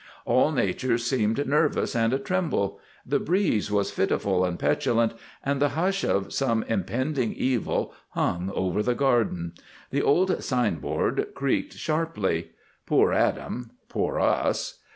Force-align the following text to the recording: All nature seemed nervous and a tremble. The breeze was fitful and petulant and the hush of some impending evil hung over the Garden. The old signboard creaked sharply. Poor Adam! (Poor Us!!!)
All 0.25 0.51
nature 0.51 0.97
seemed 0.97 1.45
nervous 1.47 1.95
and 1.95 2.11
a 2.11 2.17
tremble. 2.17 2.79
The 3.05 3.19
breeze 3.19 3.69
was 3.71 3.91
fitful 3.91 4.43
and 4.43 4.57
petulant 4.57 5.13
and 5.45 5.61
the 5.61 5.69
hush 5.77 6.03
of 6.03 6.33
some 6.33 6.63
impending 6.67 7.33
evil 7.33 7.93
hung 8.09 8.51
over 8.55 8.81
the 8.81 8.95
Garden. 8.95 9.53
The 9.91 10.01
old 10.01 10.43
signboard 10.43 11.27
creaked 11.35 11.73
sharply. 11.75 12.49
Poor 12.87 13.13
Adam! 13.13 13.73
(Poor 13.89 14.19
Us!!!) 14.19 14.79